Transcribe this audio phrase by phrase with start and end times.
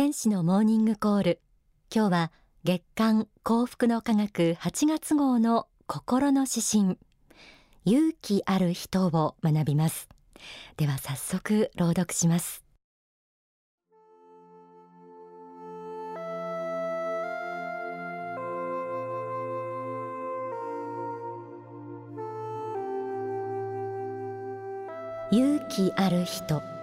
[0.00, 1.40] 天使のモーニングコール。
[1.94, 2.32] 今日は
[2.64, 6.98] 月刊幸福の科学8月号の心の指針。
[7.84, 10.08] 勇気ある人を学びます。
[10.78, 12.64] では早速朗読します。
[25.30, 26.79] 勇気ある人。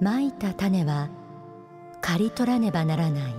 [0.00, 1.08] まいた種は
[2.00, 3.34] 刈り取らねばならない。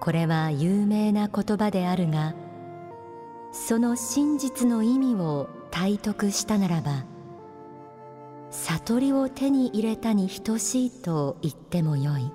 [0.00, 2.34] これは有名な言葉であるが
[3.52, 7.04] その真実の意味を体得したならば
[8.50, 12.30] 悟りを手に入れたに等しいと言ってもよい。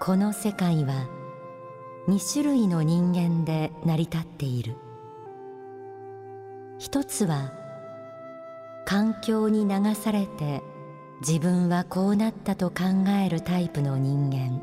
[0.00, 1.08] この世界は
[2.06, 4.76] 二種類の人間で成り立っている。
[6.78, 7.52] 一つは
[8.88, 10.62] 環境に流されて
[11.20, 12.84] 自分はこうなったと考
[13.22, 14.62] えるタイプの人間。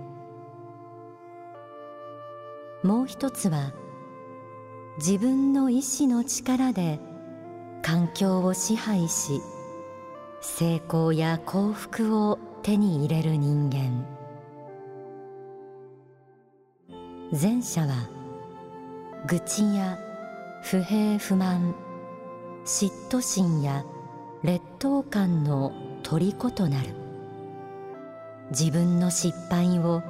[2.81, 3.71] もう一つは
[4.97, 6.99] 自分の意志の力で
[7.83, 9.41] 環境を支配し
[10.41, 14.07] 成功や幸福を手に入れる人間。
[17.31, 18.09] 前者は
[19.27, 19.99] 愚痴や
[20.63, 21.75] 不平不満
[22.65, 23.85] 嫉妬心や
[24.45, 26.89] 劣等感の虜となる。
[28.51, 30.03] 自分の失敗を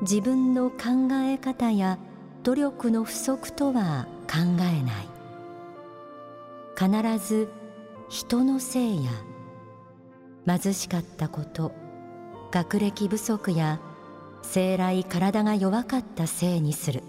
[0.00, 1.96] 自分の考え方や
[2.42, 5.08] 努力の不足とは考えない。
[6.76, 7.48] 必ず
[8.08, 9.12] 人のせいや
[10.44, 11.72] 貧しかったこと
[12.50, 13.80] 学歴不足や
[14.42, 17.04] 生来体が弱かったせいにする。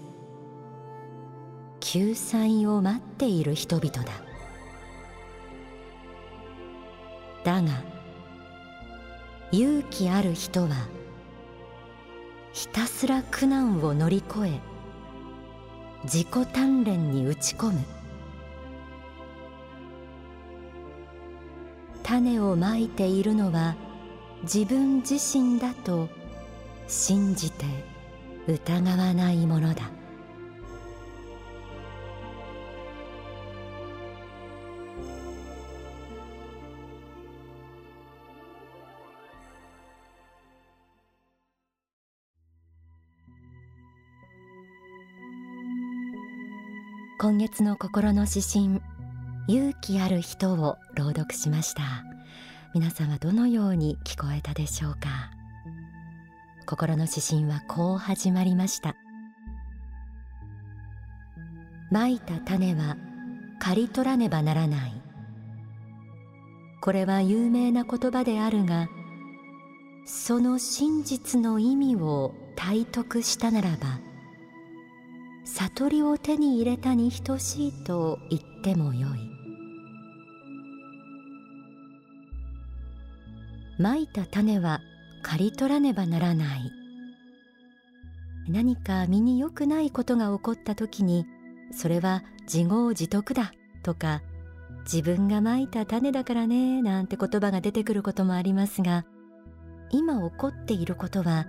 [1.80, 4.33] 救済を待っている人々だ。
[7.44, 7.82] だが
[9.52, 10.70] 勇気ある人は
[12.52, 14.60] ひたすら苦難を乗り越え
[16.04, 17.80] 自己鍛錬に打ち込む。
[22.02, 23.76] 種をまいているのは
[24.42, 26.08] 自分自身だと
[26.86, 27.64] 信じて
[28.46, 30.03] 疑わないものだ。
[47.16, 48.82] 今月の心の指針
[49.46, 51.82] 勇気ある人を朗読しました。
[52.74, 55.30] 皆さんはどのように聞こえたでしょうか？
[56.66, 58.96] 心の指針はこう始まりました。
[61.92, 62.96] まいた種は
[63.60, 64.92] 刈り取らねばならない。
[66.80, 68.88] これは有名な言葉であるが
[70.04, 74.00] その真実の意味を体得したならば
[75.56, 79.30] 悟りを手に入れたに等しいと言ってもよい。
[83.78, 84.80] まいた種は
[85.22, 86.72] 刈り取らねばならない。
[88.48, 91.24] 何か身に良くないことが起こった時に
[91.70, 94.22] それは自業自得だとか
[94.84, 99.06] 自分がまいた種だからねなんて言葉が出てくることもありますが
[99.90, 101.46] 今起こっていることは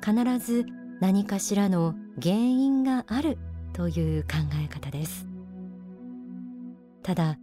[0.00, 0.64] 必ず
[1.00, 3.38] 何かしらの原因がある
[3.72, 4.30] という考
[4.62, 5.26] え方です。
[7.02, 7.38] ただ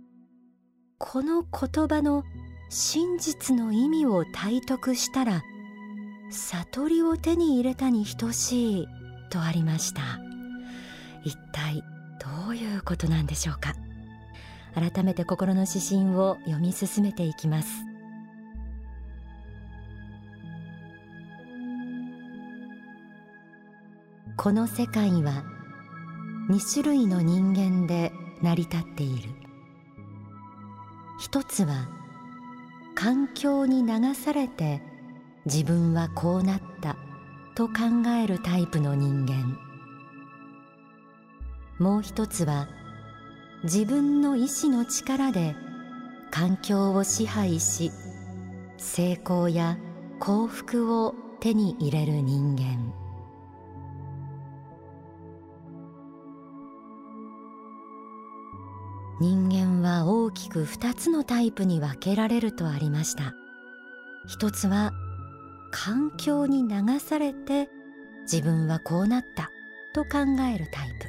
[0.97, 2.23] この言葉の
[2.69, 5.43] 真実の意味を体得したら
[6.29, 8.87] 悟りを手に入れたに等しい
[9.29, 10.01] とありました。
[11.23, 11.83] 一体
[12.43, 13.73] どういうことなんでしょうか。
[14.73, 17.84] 改めて心の指針を読み進めていきます。
[24.37, 25.45] この世界は
[26.49, 29.29] 2種類の人間で成り立っている。
[31.19, 31.87] 一つは
[32.95, 34.81] 環境に流されて
[35.45, 36.97] 自分はこうなった
[37.55, 39.57] と考えるタイプの人間。
[41.79, 42.67] もう一つは
[43.63, 45.55] 自分の意志の力で
[46.29, 47.91] 環境を支配し
[48.77, 49.77] 成功や
[50.19, 53.04] 幸福を手に入れる人間。
[59.21, 63.33] 人間は大きく二つのタイプに分けられるとありました。
[64.27, 64.91] 一つは
[65.71, 67.69] 環境に流されて
[68.23, 69.51] 自分はこうなった
[69.93, 70.19] と考
[70.53, 71.07] えるタイプ。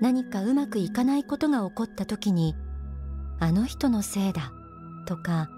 [0.00, 2.54] 何かうまくいかないことが起こった時に
[3.40, 4.52] あの人のせいだ
[5.06, 5.48] とか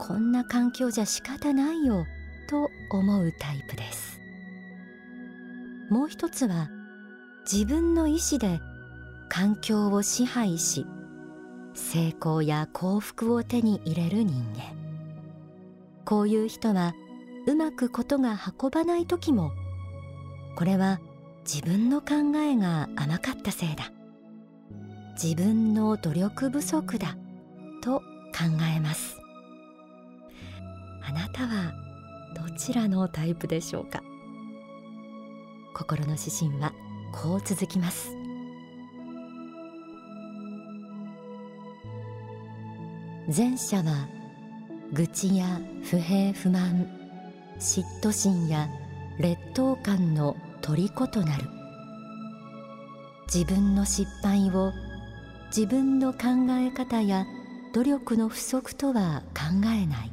[0.00, 2.04] こんな環境じゃ仕方ないよ
[2.48, 4.20] と思うタイプです。
[5.88, 6.68] もう一つは
[7.50, 8.60] 自分の意志で
[9.34, 10.86] 環境を支配し
[11.72, 14.76] 成功や幸福を手に入れる人間。
[16.04, 16.92] こういう人は
[17.46, 19.52] うまくことが運ばない時も
[20.54, 21.00] これは
[21.50, 23.90] 自分の考えが甘かったせいだ。
[25.14, 27.16] 自分の努力不足だ
[27.82, 28.02] と考
[28.76, 29.16] えます。
[31.02, 31.72] あなたは
[32.36, 34.02] どちらのタイプでしょうか？
[35.72, 36.74] 心の指針は
[37.14, 38.14] こう続きます。
[43.28, 44.08] 前者は
[44.92, 46.88] 愚痴や不平不満
[47.60, 48.68] 嫉妬心や
[49.18, 51.44] 劣等感の虜となる。
[53.32, 54.72] 自分の失敗を
[55.56, 56.18] 自分の考
[56.50, 57.24] え方や
[57.72, 60.12] 努力の不足とは考えない。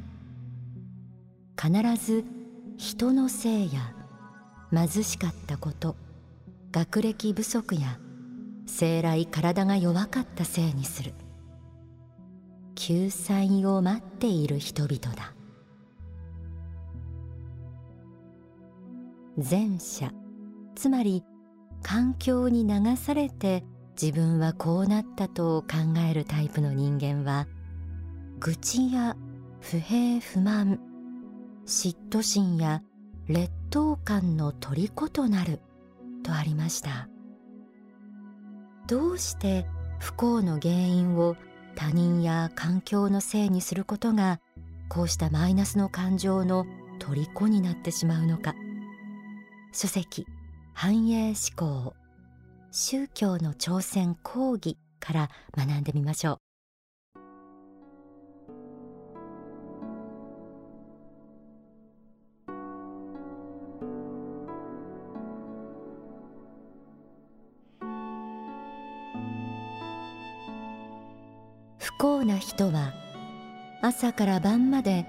[1.60, 2.24] 必ず
[2.78, 3.92] 人のせいや
[4.72, 5.96] 貧しかったこと
[6.70, 7.98] 学歴不足や
[8.66, 11.12] 生来体が弱かったせいにする。
[12.90, 15.32] 救済を待っている人々だ。
[19.36, 20.10] 前者
[20.74, 21.22] つまり
[21.84, 27.46] 環境に流されて自分はこうなったと考えるタイプの人間は
[28.40, 29.16] 愚痴や
[29.60, 30.80] 不平不満
[31.66, 32.82] 嫉妬心や
[33.28, 35.60] 劣等感の虜となる
[36.24, 37.08] とありました。
[38.88, 39.64] どうして
[40.00, 41.36] 不幸の原因を
[41.80, 44.38] 他人や環境のせいにすることが
[44.90, 46.66] こうしたマイナスの感情の
[46.98, 48.54] 虜になってしまうのか。
[49.72, 50.26] 書籍
[50.74, 51.94] 繁栄思考
[52.70, 56.39] 宗教の挑戦講義から学んでみましょう。
[74.00, 75.04] 朝から晩まで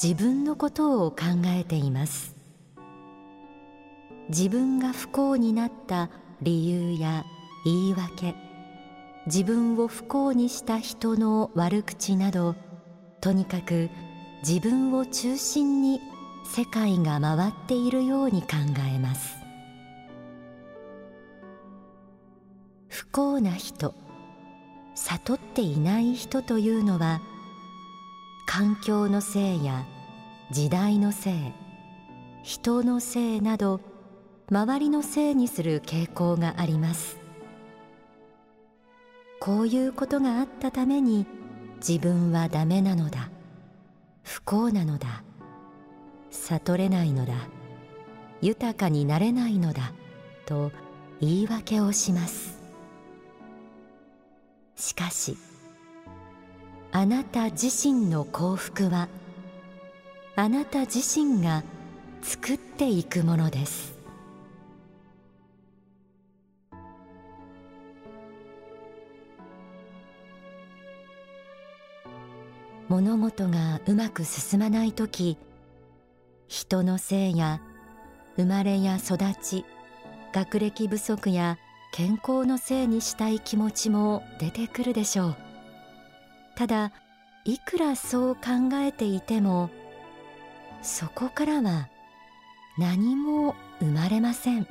[0.00, 1.16] 自分のことを考
[1.46, 2.36] えています。
[4.28, 6.10] 自分が不幸になった
[6.40, 7.24] 理由や
[7.64, 8.36] 言い訳
[9.26, 12.54] 自分を不幸にした人の悪口など
[13.20, 13.90] とにかく
[14.46, 16.00] 自分を中心に
[16.44, 18.48] 世界が回っているように考
[18.94, 19.34] えます。
[22.86, 23.92] 不幸な人
[24.94, 27.20] 悟っていない人というのは
[28.52, 29.86] 環境のせいや
[30.50, 31.34] 時代のせい
[32.42, 33.80] 人のせいなど
[34.50, 37.16] 周りのせいにする傾向があります。
[39.38, 41.26] こういうことがあったために
[41.76, 43.30] 自分はダメなのだ。
[44.24, 45.22] 不幸なのだ。
[46.32, 47.34] 悟れないのだ。
[48.40, 49.92] 豊かになれないのだ。
[50.44, 50.72] と
[51.20, 52.58] 言い訳をします。
[54.74, 55.36] しかし
[56.92, 59.08] あなた自身の幸福は
[60.34, 61.62] あなた自身が
[62.20, 63.98] 作っていくものです。
[72.88, 75.38] 物事がうまく進まない時
[76.48, 77.60] 人のせいや
[78.34, 79.64] 生まれや育ち
[80.32, 81.56] 学歴不足や
[81.92, 85.49] 健康のせいにしたい気持ちも出てくるでしょう。
[86.60, 86.92] ただ
[87.46, 88.40] いくらそう考
[88.74, 89.70] えていても
[90.82, 91.88] そこからは
[92.76, 94.66] 何も生まれません。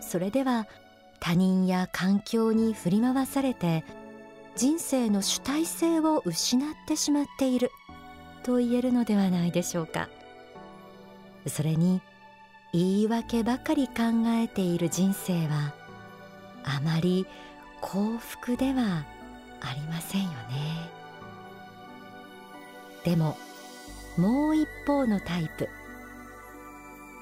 [0.00, 0.68] それでは
[1.18, 3.84] 他人や環境に振り回されて
[4.54, 7.72] 人生の主体性を失ってしまっている
[8.44, 10.08] と言えるのではないでしょうか。
[11.48, 12.00] それに
[12.72, 13.94] 言い訳ばかり考
[14.26, 15.74] えている人生は
[16.62, 17.26] あまり
[17.80, 19.15] 幸福では
[19.66, 20.36] ありませんよね。
[23.04, 23.36] でも
[24.16, 25.68] もう一方のタイプ。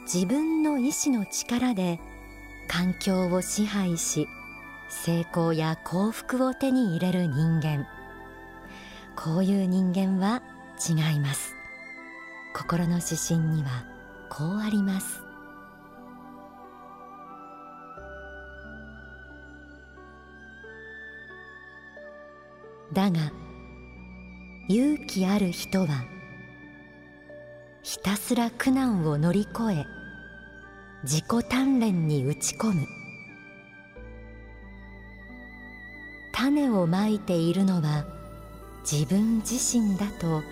[0.04, 1.98] 自分の意志の力で
[2.68, 4.28] 環境を支配し
[4.90, 7.86] 成功や幸福を手に入れる人間。
[9.16, 10.42] こういう人間は
[10.88, 11.54] 違います。
[12.54, 13.84] 心の指針には
[14.28, 15.23] こうあります。
[22.94, 23.32] だが
[24.68, 26.04] 勇気ある人は
[27.82, 29.86] ひたすら苦難を乗り越え
[31.02, 32.86] 自己鍛錬に打ち込む。
[36.32, 38.06] 種をまいているのは
[38.90, 40.42] 自分自身だと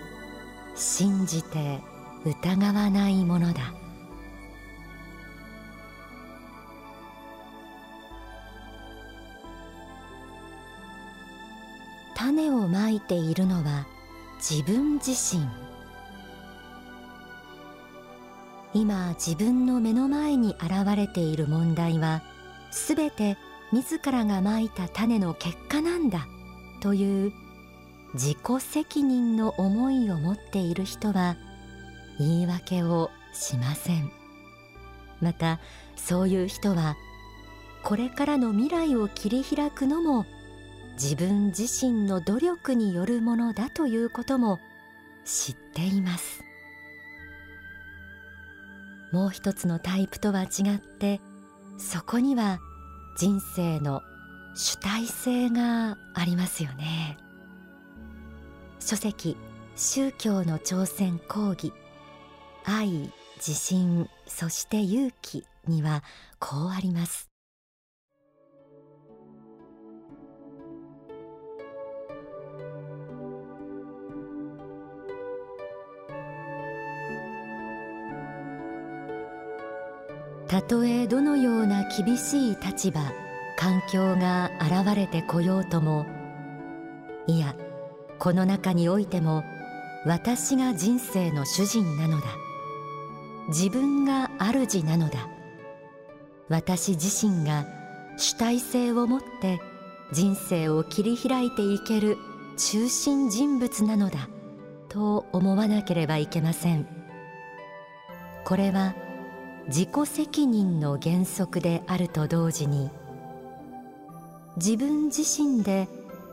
[0.75, 1.79] 信じて
[2.23, 3.82] 疑わないものだ。
[12.95, 13.85] いているのは
[14.37, 15.45] 自分自身。
[18.73, 22.23] 今自分の目の前に現れている問題は
[22.71, 23.37] すべて
[23.71, 26.27] 自らがまいた種の結果なんだ
[26.81, 27.33] という
[28.15, 31.35] 自己責任の思いを持っている人は
[32.19, 34.11] 言い訳をしません。
[35.21, 35.59] また
[35.95, 36.95] そういう人は
[37.83, 40.25] これからの未来を切り開くのも
[40.93, 44.59] 自分自身の努力によるものだということも
[45.25, 46.43] 知っています。
[49.11, 51.21] もう一つのタイプとは違って
[51.77, 52.59] そこには
[53.17, 54.01] 人生の
[54.55, 57.17] 主体性がありますよね。
[58.79, 59.37] 書籍
[59.75, 61.73] 宗教の挑戦講義
[62.65, 66.03] 愛自信そして勇気には
[66.39, 67.32] こうあります。
[80.53, 83.01] たとえどのような厳しい立場
[83.57, 86.05] 環境が現れてこようとも
[87.25, 87.55] いや
[88.19, 89.43] この中においても
[90.05, 92.27] 私が人生の主人なのだ。
[93.47, 95.27] 自分が主なのだ。
[96.49, 97.65] 私自身が
[98.17, 99.59] 主体性を持って
[100.11, 102.15] 人生を切り開いていける
[102.57, 104.29] 中心人物なのだ
[104.87, 106.85] と思わなければいけません。
[108.45, 108.93] これは
[109.67, 112.89] 自己責任の原則であると同時に
[114.57, 115.87] 自分自身で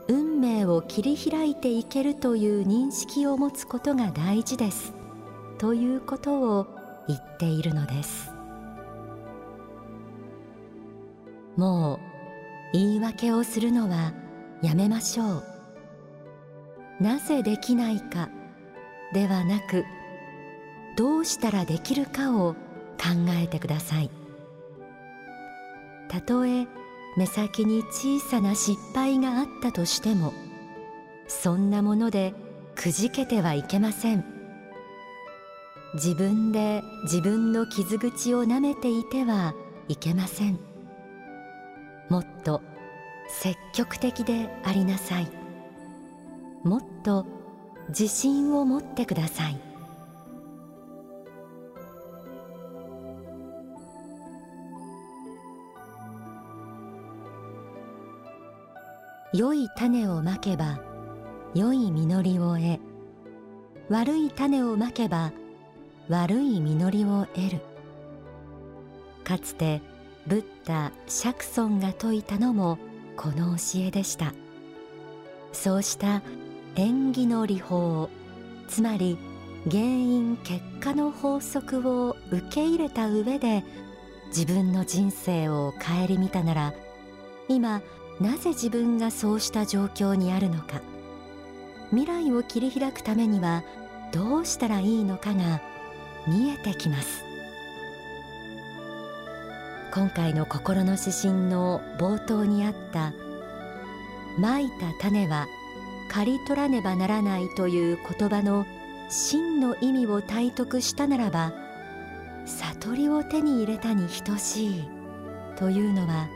[0.07, 4.93] 運命を切り開いていけるという認識を持つことが大事です
[5.57, 6.67] ということを
[7.07, 8.31] 言っているのです。
[11.55, 11.99] もう
[12.73, 14.13] 言い訳をするのは
[14.61, 15.43] やめましょう。
[16.99, 18.29] なぜできないか
[19.13, 19.85] ではなく
[20.95, 22.55] どうしたらできるかを
[23.43, 24.09] えてください。
[26.09, 26.67] たとえ
[27.17, 30.33] 目先に小さな失敗があったとしても
[31.27, 32.33] そんなもので
[32.75, 34.25] くじけてはいけません。
[35.93, 39.53] 自分で自分の傷口を舐めていては
[39.87, 40.59] いけません。
[42.09, 42.61] もっと
[43.27, 45.27] 積極的でありなさい。
[46.63, 47.25] もっと
[47.89, 49.70] 自信を持ってください。
[59.33, 60.81] 良い種をまけば
[61.55, 62.79] 良い実りを得
[63.89, 65.31] 悪い種をまけば
[66.09, 67.61] 悪い実りを得る。
[69.23, 69.81] かつて
[70.27, 72.77] ブッダ・釈尊が説いたのも
[73.15, 74.33] この教えでした。
[75.53, 76.21] そうした
[76.75, 78.09] 縁起の理法
[78.67, 79.17] つまり
[79.69, 83.63] 原因結果の法則を受け入れた上で
[84.27, 86.73] 自分の人生を顧みたなら
[87.47, 87.81] 今
[88.21, 90.81] なぜ自分がそうした状況にあるのか。
[91.89, 93.63] 未来を切り開くためには
[94.13, 95.59] どうしたらいいのかが
[96.27, 97.23] 見えてきます。
[99.91, 103.11] 今回の心の指針の冒頭にあった
[104.39, 105.47] 「まいた種は
[106.09, 108.65] 刈り取らねばならない」という言葉の
[109.09, 111.51] 真の意味を体得したならば
[112.45, 114.89] 悟りを手に入れたに等しい
[115.57, 116.29] というのは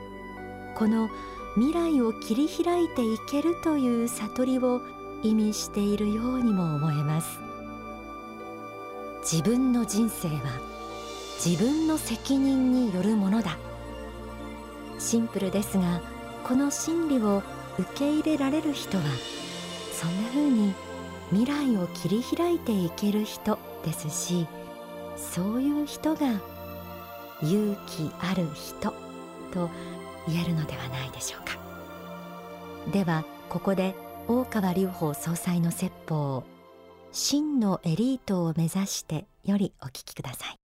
[0.75, 1.10] この
[1.56, 4.82] 「未来を切り開いていけるという悟りを
[5.24, 7.40] 意味しているようにも思えます。
[9.22, 10.60] 自分の人生は
[11.44, 13.58] 自分の責任によるものだ。
[15.00, 16.02] シンプルですが
[16.44, 17.42] この真理を
[17.78, 19.04] 受け入れられる人は
[19.94, 20.74] そんな風に
[21.30, 24.48] 未来を切り開いていける人ですし
[25.18, 26.40] そういう人が
[27.42, 28.94] 勇気ある人
[29.52, 29.70] と
[30.27, 31.58] 言えるのではないでしょうか。
[32.91, 33.96] ではここで
[34.27, 36.44] 大川隆法総裁の説法
[37.12, 40.65] 真のエリートを目指してよりお聞きください。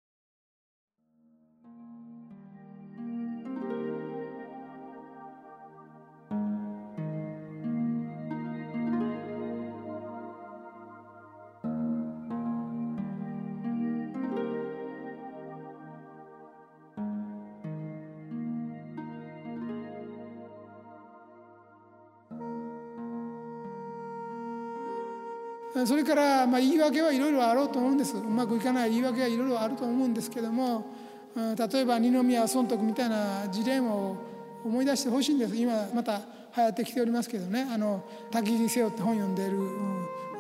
[25.87, 28.17] それからまあ言い訳はいろいろあろうと思うんです。
[28.17, 30.87] うまくいかない言い訳はいろいろあると思うんですけども
[31.35, 34.17] 例えば二宮尊徳みたいな事例も
[34.65, 35.57] 思い出してほしいんです。
[35.57, 36.21] 今また
[36.57, 37.67] 流行ってきておりますけどね。
[37.71, 39.59] あの「焚き火せよ」って本読んでいる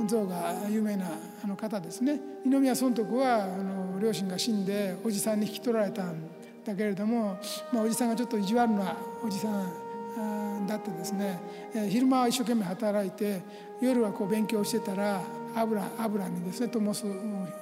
[0.07, 1.07] 像が有名な
[1.45, 2.21] あの方ですね。
[2.45, 6.15] 二宮尊徳はあの両親が死んでおじさんに引き取られたん
[6.65, 7.37] だけれども、
[7.73, 9.88] まあ、おじさんがちょっと意地悪なおじさん
[10.69, 11.41] だってですね
[11.89, 13.43] 昼間は一生懸命働いて
[13.81, 15.23] 夜はこう勉強してたら
[15.57, 17.05] 油油にですね灯す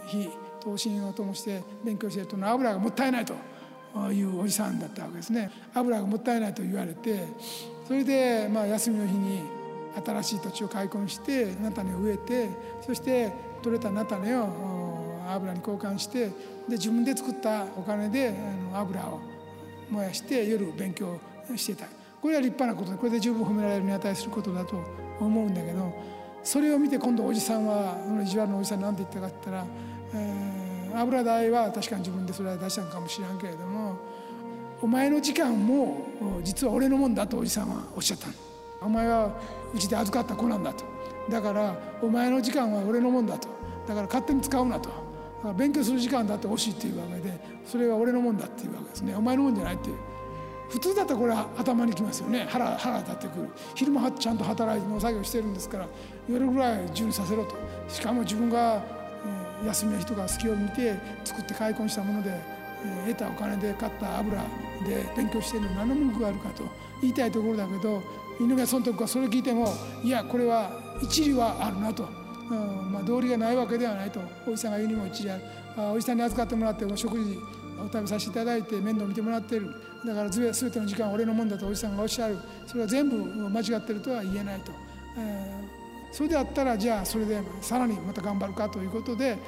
[0.08, 0.28] 火
[0.60, 3.34] 灯身を灯して勉強してると油がもったいないと
[4.12, 5.50] いうおじさんだったわけですね。
[5.72, 7.25] 油がもったいないと言われて
[7.86, 9.40] それでまあ休みの日に
[10.04, 12.50] 新しい土地を開墾して菜種を植えて
[12.86, 13.32] そして
[13.62, 16.32] 取れた菜種を油に交換してで
[16.70, 18.34] 自分で作ったお金で
[18.75, 19.20] 油を
[19.90, 21.18] 燃やして夜勉強
[21.54, 21.96] してた。
[22.26, 24.83] これは立派なことでこれで十分褒められるに値することだと
[25.21, 25.95] 思うんだけど
[26.42, 29.66] それを見て今度おじさんは意地悪のおじさん何て言ったかって言ったら、
[30.14, 33.97] えー、油代は確かに自分でそれは出したのかもしれんけれども
[34.83, 36.04] お前の時間も
[36.42, 38.26] 実は俺のもんだとおじさんはおっしゃった
[38.85, 39.30] お前は
[39.73, 40.85] うちで預かった子なんだと。
[41.30, 43.49] だからお前の時間は俺のもんだと。
[43.87, 44.90] だから勝手に使うなと。
[45.56, 49.14] 勉強する時間だって欲しいっていうわけでそれは俺のもんだっていうわけですね。
[49.14, 49.97] お前のもんじゃないっていう。
[50.68, 52.46] 普通だったらこれは頭にきますよね。
[52.50, 53.49] 腹腹立ってくる。
[53.75, 55.87] 昼間ちゃんと働いて農作業してるんですから
[56.28, 57.54] 夜ぐらい準させろと。
[57.88, 58.82] しかも自分が、
[59.62, 60.94] え休みの日とか隙を見て
[61.25, 62.30] 作って開墾したもので、
[62.85, 64.42] え得たお金で買った油
[64.85, 66.64] で勉強してるの何の文句があるかと
[67.00, 68.02] 言いたいところだけど
[68.40, 69.73] 井上尊徳はそれ聞いても
[70.04, 70.70] いやこれは
[71.02, 72.08] 一理はあるなと、
[72.50, 74.20] うんまあ、道理がないわけではないと。
[74.46, 75.42] おじさんが言うにも一理ある。
[75.94, 77.38] おじさんに預かってもらって食事
[77.80, 79.75] お食べさせていただいて面倒見てもらってる。
[80.04, 82.38] だから全ての時間は俺のもんだとおじさんがおっしゃる。
[82.66, 83.16] それは全部
[83.49, 84.73] 間違ってるとは言えないと、
[85.18, 89.39] えー、それであったらじゃあそれでさらにまた頑張るかということで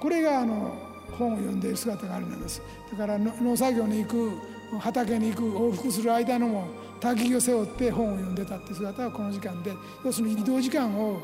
[0.00, 0.76] これがあの
[1.18, 2.62] 本を読んでいる姿があるんです。
[2.90, 4.32] だから農作業に行く
[4.78, 6.68] 畑に行く往復する間のも
[7.00, 9.72] 焚き木を背負って本を読んでたって姿はこの時間で
[10.04, 11.20] 要するに移動時間を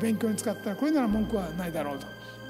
[0.00, 1.98] 勉強に使ったらこれなら文句はないだろう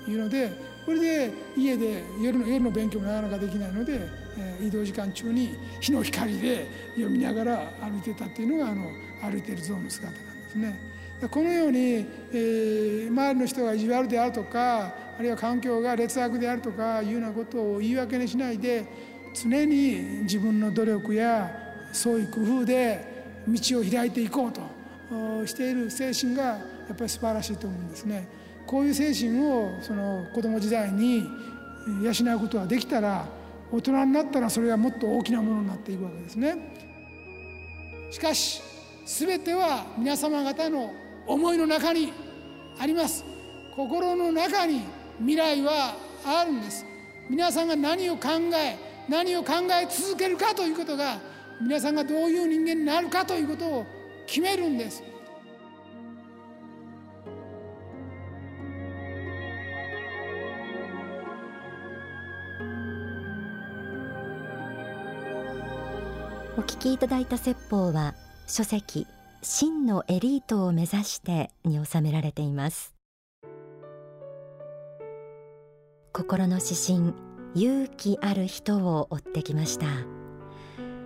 [0.04, 0.52] というので
[0.84, 4.00] これで家で夜の夜の勉強もなかなかできないので、
[4.38, 8.90] えー、移動時間中に日の光で読みながら歩いてたっていうのがあの
[9.22, 10.90] 歩いてる象の姿なんですね。
[11.30, 18.86] このように、えー、周りの人が意地悪であるとかあるいは環境が劣悪であるとかいうようなことを言い訳にしないで
[19.34, 23.04] 常に自分の努力や創意工夫で
[23.46, 26.60] 道を開いていこうとしている精神がや
[26.94, 28.26] っぱり素晴らしいと思うんですね。
[28.70, 31.28] こういう精神をその子供時代に
[32.04, 33.26] 養うことができたら
[33.72, 36.56] 大人になったらそれがもっと大きなものになっていくわけですね。
[38.12, 38.62] しかし
[39.06, 40.92] 全ては皆様方の
[41.26, 42.12] 思いの中に
[42.78, 43.24] あります。
[43.74, 44.82] 心の中に
[45.18, 46.86] 未来はあるんです。
[47.28, 48.76] 皆さんが何を考え
[49.08, 51.18] 何を考え続けるかということが
[51.60, 53.86] 皆さんがどういう人間になるかということを
[54.28, 55.02] 決めるんです。
[66.60, 68.14] お聞きいただいた説法は
[68.46, 69.06] 書籍
[69.40, 72.94] 真のエリートを目指してに収められています。
[76.12, 77.14] 心の指針
[77.54, 79.86] 勇気ある人を追ってきました。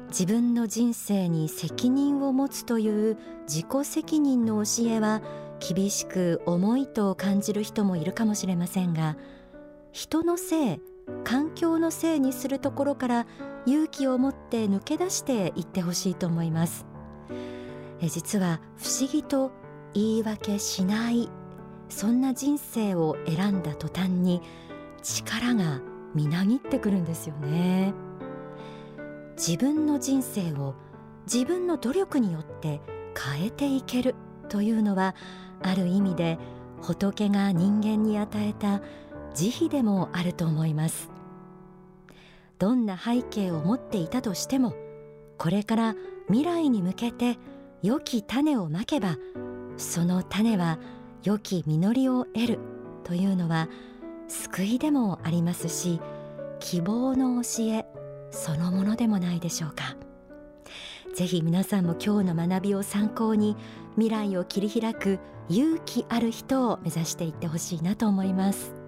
[0.09, 5.23] 自分の人生に責任を持つという自己責任の教えは
[5.61, 9.17] 厳しく重いと感じる人もいるかもしれませんが
[9.93, 10.81] 人のせい
[11.23, 13.27] 環境のせいにするところから
[13.67, 16.87] 勇気を持って抜け出していってほしいと思います。
[18.01, 19.51] え実は不思議と
[19.95, 21.31] 言い訳しない
[21.89, 24.43] そんな人生を選んだ途端に
[25.03, 25.81] 力が
[26.15, 27.95] みなぎってくるんですよね。
[29.37, 30.75] 自分の人生を
[31.33, 32.81] 自分の努力によって
[33.37, 34.15] 変えていける
[34.49, 35.15] というのは
[35.63, 36.39] ある意味で
[36.83, 38.81] 仏が人間に与えた
[39.35, 41.14] 慈悲でもあると思います。
[42.59, 44.75] どんな背景を持っていたとしても
[45.39, 45.95] これから
[46.29, 47.39] 未来に向けて
[47.83, 49.17] 良き種をまけば
[49.77, 50.79] その種は
[51.23, 52.59] 良き実りを得る
[53.03, 53.69] というのは
[54.29, 56.01] 救いでもありますし
[56.61, 57.87] 希望の教え
[58.31, 59.97] そのものでもないでしょうか。
[61.15, 63.57] ぜひ皆さんも今日の学びを参考に
[63.95, 68.84] 未来を切り開く勇気ある人を目指していってほしいなと思います。